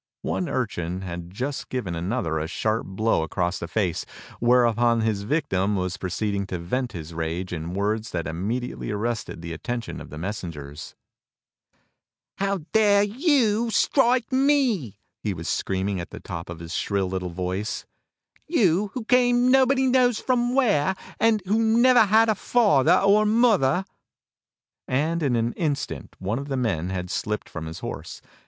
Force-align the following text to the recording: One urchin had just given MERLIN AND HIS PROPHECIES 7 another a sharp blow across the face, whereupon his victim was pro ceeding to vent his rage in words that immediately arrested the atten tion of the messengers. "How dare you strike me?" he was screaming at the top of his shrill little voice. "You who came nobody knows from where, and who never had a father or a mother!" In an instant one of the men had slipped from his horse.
One 0.23 0.49
urchin 0.49 1.01
had 1.01 1.29
just 1.29 1.69
given 1.69 1.93
MERLIN 1.93 2.05
AND 2.05 2.11
HIS 2.11 2.11
PROPHECIES 2.11 2.39
7 2.39 2.39
another 2.39 2.39
a 2.39 2.47
sharp 2.47 2.85
blow 2.87 3.21
across 3.21 3.59
the 3.59 3.67
face, 3.67 4.03
whereupon 4.39 5.01
his 5.01 5.21
victim 5.21 5.75
was 5.75 5.97
pro 5.97 6.09
ceeding 6.09 6.47
to 6.47 6.57
vent 6.57 6.93
his 6.93 7.13
rage 7.13 7.53
in 7.53 7.75
words 7.75 8.09
that 8.09 8.25
immediately 8.25 8.89
arrested 8.89 9.43
the 9.43 9.53
atten 9.53 9.81
tion 9.81 10.01
of 10.01 10.09
the 10.09 10.17
messengers. 10.17 10.95
"How 12.39 12.61
dare 12.73 13.03
you 13.03 13.69
strike 13.69 14.31
me?" 14.31 14.97
he 15.21 15.35
was 15.35 15.47
screaming 15.47 15.99
at 15.99 16.09
the 16.09 16.19
top 16.19 16.49
of 16.49 16.57
his 16.57 16.73
shrill 16.73 17.05
little 17.07 17.29
voice. 17.29 17.85
"You 18.47 18.89
who 18.95 19.05
came 19.05 19.51
nobody 19.51 19.85
knows 19.85 20.17
from 20.19 20.55
where, 20.55 20.95
and 21.19 21.43
who 21.45 21.59
never 21.59 22.05
had 22.07 22.27
a 22.27 22.33
father 22.33 22.97
or 23.05 23.21
a 23.21 23.25
mother!" 23.27 23.85
In 24.87 25.21
an 25.21 25.53
instant 25.53 26.15
one 26.17 26.39
of 26.39 26.47
the 26.47 26.57
men 26.57 26.89
had 26.89 27.11
slipped 27.11 27.47
from 27.47 27.67
his 27.67 27.81
horse. 27.81 28.23